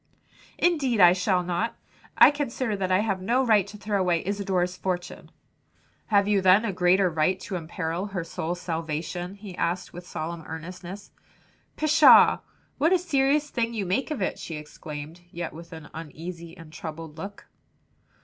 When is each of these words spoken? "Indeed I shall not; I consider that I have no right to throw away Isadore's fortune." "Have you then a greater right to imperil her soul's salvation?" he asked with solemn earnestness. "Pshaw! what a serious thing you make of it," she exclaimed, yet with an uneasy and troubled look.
"Indeed 0.57 0.99
I 0.99 1.13
shall 1.13 1.43
not; 1.43 1.75
I 2.17 2.31
consider 2.31 2.75
that 2.75 2.91
I 2.91 3.01
have 3.01 3.21
no 3.21 3.45
right 3.45 3.67
to 3.67 3.77
throw 3.77 3.99
away 4.01 4.25
Isadore's 4.25 4.75
fortune." 4.75 5.29
"Have 6.07 6.27
you 6.27 6.41
then 6.41 6.65
a 6.65 6.73
greater 6.73 7.07
right 7.07 7.39
to 7.41 7.55
imperil 7.55 8.07
her 8.07 8.23
soul's 8.23 8.59
salvation?" 8.59 9.35
he 9.35 9.55
asked 9.57 9.93
with 9.93 10.07
solemn 10.07 10.43
earnestness. 10.47 11.11
"Pshaw! 11.77 12.39
what 12.79 12.91
a 12.91 12.97
serious 12.97 13.51
thing 13.51 13.75
you 13.75 13.85
make 13.85 14.09
of 14.09 14.23
it," 14.23 14.39
she 14.39 14.55
exclaimed, 14.55 15.21
yet 15.29 15.53
with 15.53 15.71
an 15.71 15.87
uneasy 15.93 16.57
and 16.57 16.73
troubled 16.73 17.19
look. 17.19 17.45